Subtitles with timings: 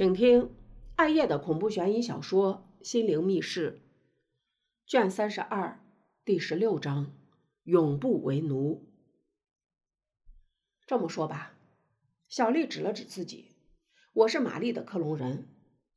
[0.00, 0.48] 请听
[0.96, 3.82] 暗夜的恐怖悬疑小说《心灵密室》
[4.90, 5.78] 卷三十二
[6.24, 7.12] 第十六章：
[7.64, 8.88] 永不为奴。
[10.86, 11.52] 这么说吧，
[12.28, 13.50] 小丽指了指自己
[14.14, 15.46] ：“我是玛丽的克隆人。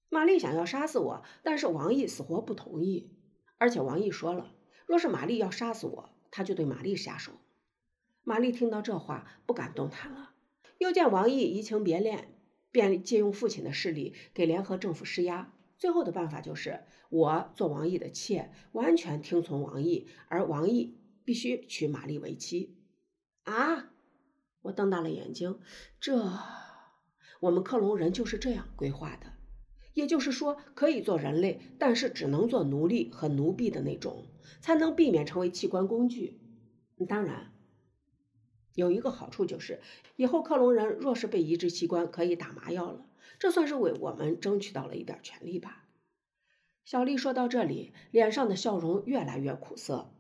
[0.10, 3.10] 玛丽想要杀死我，但是王毅死活不同意。
[3.58, 4.54] 而且王毅说了，
[4.86, 7.32] 若是玛丽要杀死我，他就对玛丽下手。”
[8.26, 10.34] 玛丽听到这话，不敢动弹了。
[10.80, 12.33] 又见王毅移情别恋。
[12.74, 22.76] 便借用父亲的势力给联合政府施压，最后的办法就是我做王毅的妾，完全听从王毅，而王毅必须娶玛丽为妻。
[23.44, 23.92] 啊！
[24.64, 25.60] 我瞪大了眼睛，
[26.00, 26.30] 这
[27.42, 29.34] 我们克隆人就是这样规划的，
[29.94, 34.26] 也就是说可以做人类，但是只能做奴隶和奴婢的那种，
[34.62, 36.42] 才能避免成为器官工具。
[37.08, 37.53] 当然。
[38.76, 39.82] 有一个好处就是，
[40.16, 43.06] 以后克隆人若是被移植器官，可以打麻药了，
[43.40, 45.86] 这算是为我们争取到了一点权利吧。
[46.84, 50.12] 小丽说到这里，脸上的笑容越来越苦涩，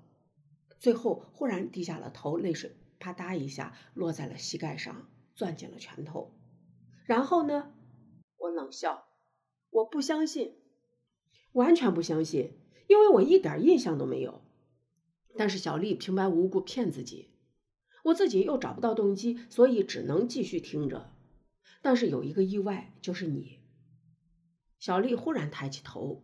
[0.79, 6.31] 最后忽然低下了头，泪水啪嗒一下落在了膝盖上，攥紧了拳头。
[7.05, 7.73] 然后呢？
[8.37, 9.07] 我冷笑，
[9.71, 10.55] 我不相信，
[11.51, 12.53] 完全不相信，
[12.87, 14.41] 因为我一点印象都没有。
[15.35, 17.32] 但是小丽平白无故骗自己。
[18.03, 21.11] 我自己又找不到动机，所以只能继续听着。
[21.81, 23.59] 但是有一个意外，就是你。
[24.79, 26.23] 小丽忽然抬起头，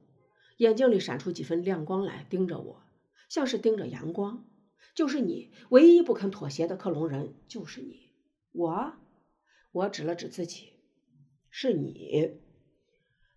[0.57, 2.83] 眼睛里闪出几分亮光来，盯着我，
[3.29, 4.45] 像是盯着阳光。
[4.93, 8.11] 就是你，唯一不肯妥协的克隆人，就是你。
[8.51, 8.93] 我，
[9.71, 10.73] 我指了指自己，
[11.49, 12.41] 是你。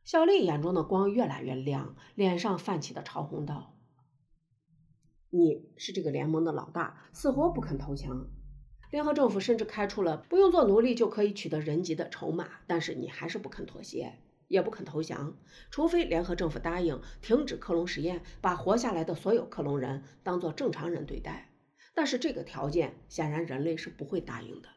[0.03, 3.79] 小丽眼中的光越来越亮，脸上泛起的潮红道。
[5.35, 8.29] 你是这个联盟的老大，死活不肯投降。
[8.91, 14.13] 联合政府甚至开出了不用做奴隶就可以取得人级的筹码，但是你还是不肯妥协，
[14.49, 15.35] 也不肯投降，
[15.71, 21.51] 除非联合政府答应停止克隆实验，把活下来的所有克隆人当做正常人对待。
[21.95, 24.69] 但是这个条件显然人类是不会答应的。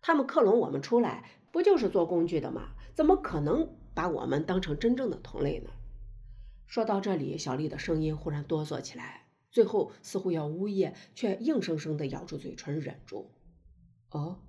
[0.00, 2.70] 他们克隆我们出来，不就是做工具的吗？
[2.94, 5.70] 怎么可能把我们当成真正的同类呢？
[6.66, 9.28] 说到这里，小丽的声音忽然哆嗦起来。
[9.52, 13.30] 最后似乎要呜咽，却硬生生地咬住嘴唇忍住。
[14.10, 14.40] 哦，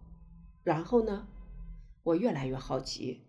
[0.64, 1.28] 然后呢？
[2.04, 3.22] 我越来越好奇，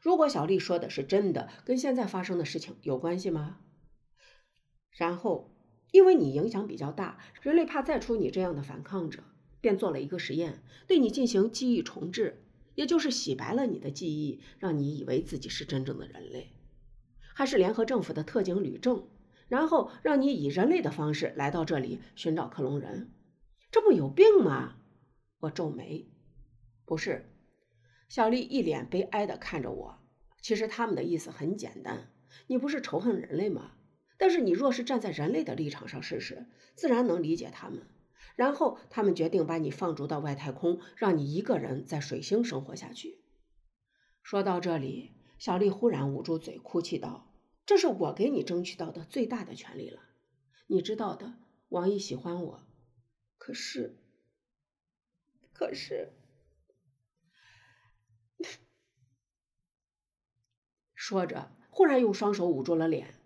[0.00, 3.60] 如果小丽说的是真的，跟现在发生的事情有关系吗？
[4.90, 5.54] 然后，
[5.92, 9.22] 因为你影响比较大，人类怕再出你这样的反抗者，
[9.60, 12.42] 便做了一个实验，对你进行记忆重置，
[12.74, 16.52] 也就是洗白了你的记忆，让你以为自己是真正的人类，
[17.32, 19.06] 还是联合政府的特警吕正。
[19.48, 23.12] 然后让你以人类的方式来到这里寻找克隆人，
[23.70, 24.76] 这不有病吗？
[25.40, 26.08] 我皱眉，
[26.84, 27.32] 不是。
[28.08, 29.98] 小丽一脸悲哀地看着我。
[30.40, 32.12] 其实他们的意思很简单，
[32.46, 33.72] 你不是仇恨人类吗？
[34.18, 37.86] 但是你若是站在人类的立场上试试，自然能理解他们。
[38.34, 43.18] 然后他们决定把你放逐到外太空，让你一个人在水星生活下去。
[44.22, 47.32] 说到这里，小丽忽然捂住嘴，哭泣道。
[47.66, 50.00] 这是我给你争取到的最大的权利了，
[50.68, 51.34] 你知道的。
[51.68, 52.62] 王毅喜欢我，
[53.38, 53.96] 可是，
[55.52, 56.12] 可是，
[60.94, 63.20] 说着，忽然用双手捂住了脸。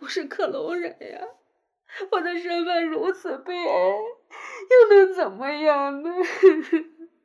[0.00, 1.26] 我是克隆人呀，
[2.12, 3.98] 我的身份如此悲哀，
[4.70, 6.10] 又能怎么样呢？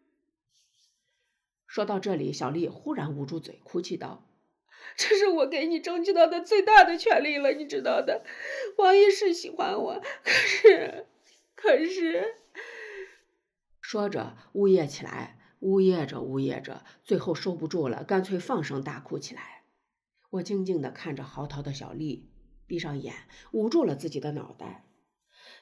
[1.67, 4.27] 说到这里，小丽忽然捂住嘴，哭泣道。
[4.97, 8.23] 这是我给你争取到的最大的权利了，你知道的。
[8.77, 11.07] 王爷是喜欢我，可是，
[11.55, 12.35] 可是，
[13.79, 19.63] 说着呜咽起来，呜咽着呜咽着，最后收不住了，干脆放声大哭起来。
[20.31, 22.29] 我静静地看着嚎啕的小丽，
[22.67, 23.13] 闭上眼，
[23.53, 24.85] 捂住了自己的脑袋。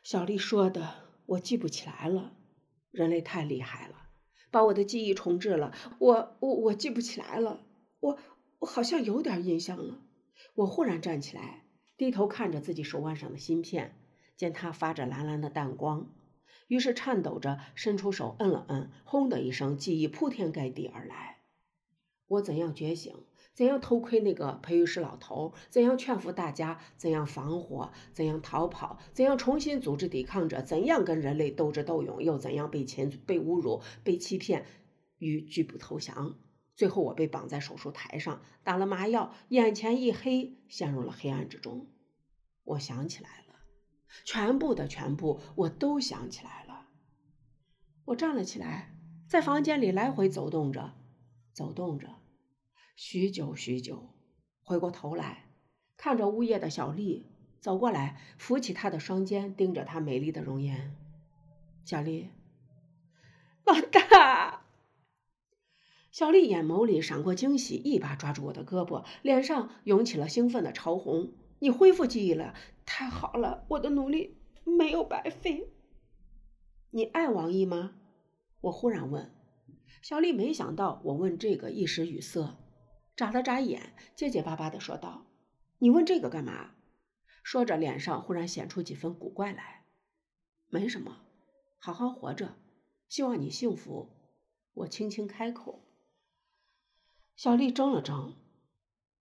[0.03, 2.33] 小丽说的，我记不起来了。
[2.91, 3.95] 人类太厉害了，
[4.49, 5.73] 把我的记忆重置了。
[5.99, 7.65] 我我我记不起来了，
[7.99, 8.19] 我。
[8.59, 9.99] 我好像有点印象了。
[10.55, 11.65] 我忽然站起来，
[11.97, 13.95] 低头看着自己手腕上的芯片，
[14.35, 16.13] 见它发着蓝蓝的淡光，
[16.67, 21.39] 于是颤抖着伸出手摁了摁，轰的一声，记忆铺天盖地而来。
[22.27, 23.15] 我怎样觉醒？
[23.53, 25.53] 怎样偷窥那个培育师老头？
[25.69, 26.79] 怎样劝服大家？
[26.95, 27.91] 怎样防火？
[28.13, 28.99] 怎样逃跑？
[29.13, 30.61] 怎样重新组织抵抗者？
[30.61, 32.21] 怎样跟人类斗智斗勇？
[32.21, 34.65] 又怎样被侵、被侮辱、被欺骗，
[35.17, 36.37] 与拒不投降？
[36.79, 41.87] 最后，我被绑在手术台上，打了麻药，眼前一黑，陷入了黑暗之中。
[42.63, 43.55] 我想起来了，
[44.23, 46.87] 全部的全部，我都想起来了。
[48.05, 48.95] 我站了起来，
[49.27, 50.93] 在房间里来回走动着，
[51.51, 52.15] 走动着，
[52.95, 54.15] 许久许久，
[54.61, 55.49] 回过头来，
[55.97, 57.29] 看着呜咽的小丽
[57.59, 60.95] 走过来，扶起她的双肩，盯着她美丽的容颜。
[61.83, 62.29] 小丽，
[63.65, 64.58] 老大。
[66.19, 71.31] 小丽眼眸里闪过惊喜，一把抓住我的胳膊，脸上涌起了兴奋的潮红。
[71.59, 72.53] 你恢复记忆了，
[72.85, 75.69] 太好了，我的努力没有白费。
[76.89, 77.95] 你爱王毅吗？
[78.59, 79.33] 我忽然问。
[80.01, 82.57] 小丽没想到我问这个，一时语塞。
[83.15, 85.25] 眨了眨眼，结结巴巴的说道
[85.79, 86.71] ：“你问这个干嘛？”
[87.43, 89.85] 说着，脸上忽然显出几分古怪来。
[90.67, 91.21] “没什么，
[91.77, 92.57] 好好活着，
[93.07, 94.09] 希望你幸福。”
[94.75, 95.85] 我轻轻开口。
[97.39, 98.33] 小丽怔了怔，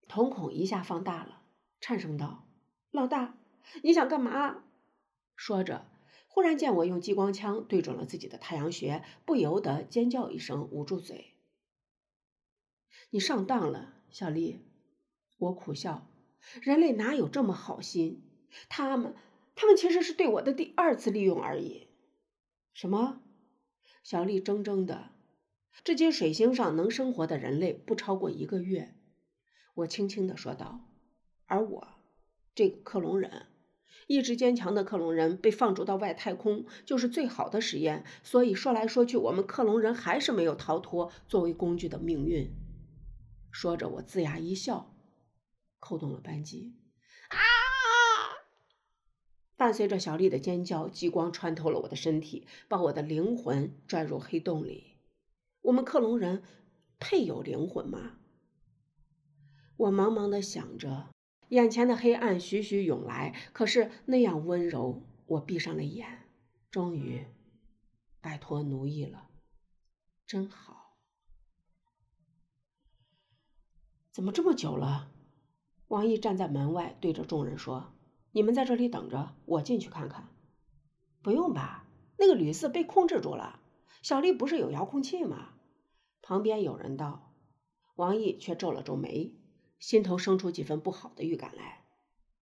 [0.09, 1.41] 瞳孔一下放大了，
[1.81, 2.49] 颤声道
[2.91, 3.39] ：“老大，
[3.85, 4.65] 你想干嘛？”
[5.39, 5.87] 说着，
[6.27, 11.37] 忽然见我用激光枪对准了自己的太阳穴，不由得尖叫一声，捂住嘴。
[13.11, 14.67] 你上当了，小丽。
[15.37, 16.11] 我苦笑，
[16.61, 18.25] 人类哪有这么好心？
[18.69, 19.15] 他们，
[19.55, 21.87] 他们其实是对我的第二次利用而已。
[22.75, 23.21] 什么？
[24.03, 25.13] 小丽怔怔的。
[25.85, 28.95] 至今水星上能生活的人类不超过一个月。
[29.75, 30.85] 我轻轻的说道。
[31.47, 31.89] 而我，
[32.55, 33.47] 这个克隆人，
[34.07, 38.05] 意志坚强的克隆人被放逐到外太空，就是最好的实验。
[38.23, 42.51] 所以说来说去，我们克隆人还是没有逃脱作为工具的命运。
[43.51, 44.95] 说着，我龇牙一笑，
[45.79, 46.75] 扣动了扳机。
[47.29, 47.37] 啊！
[49.57, 54.88] 伴随着小丽的尖叫，激光穿透了我的身体，把我的灵魂拽入黑洞里。
[55.69, 56.43] 我们克隆人
[56.99, 58.13] 配有灵魂吗？
[59.77, 61.11] 我茫茫的想着，
[61.51, 65.03] 眼前的黑暗徐徐涌来，可是那样温柔。
[65.27, 66.27] 我闭上了眼，
[66.71, 67.27] 终于
[68.23, 69.29] 摆脱奴役了，
[70.27, 70.97] 真好。
[74.11, 75.11] 怎么这么久了？
[75.89, 77.93] 王毅站在门外，对着众人说
[78.33, 80.29] ：“你们在这里等着，我进去看看。”
[81.21, 81.85] 不用吧？
[82.17, 83.61] 那个吕四被控制住了。
[84.01, 85.51] 小丽不是有遥控器吗？
[86.29, 87.33] 旁边有人道。
[87.97, 89.33] 王毅却皱了皱眉，
[89.79, 91.87] 心头生出几分不好的预感来，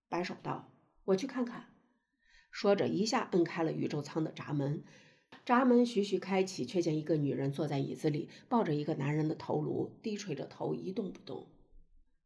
[0.08, 0.72] 摆手道
[1.06, 1.66] ：“我去看看。”
[2.50, 4.82] 说着，一下摁开了宇宙舱的闸门。
[5.44, 11.46] 闸门徐徐开启，却见一个女人坐在椅子里，抱着一个男人的头颅，低垂着头，一动不动。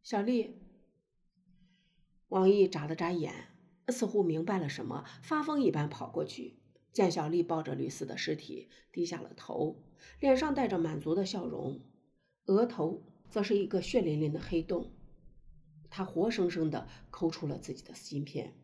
[0.03, 0.63] 小丽，
[2.29, 3.49] 王毅眨了眨眼，
[3.89, 6.60] 似乎明白了什么，发疯一般跑过去，
[6.93, 9.83] 见小丽抱着吕四的尸体，低下了头，
[10.19, 11.81] 脸上带着满足的笑容，
[12.47, 14.93] 额头则是一个血淋淋的黑洞。
[15.89, 18.55] 他活生生的抠出了自己的芯片，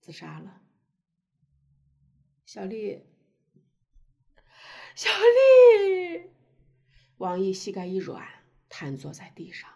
[0.00, 0.62] 自杀了。
[2.44, 3.02] 小丽，
[4.94, 6.30] 小丽，
[7.18, 8.26] 王毅膝盖一软，
[8.68, 9.75] 瘫坐在地上。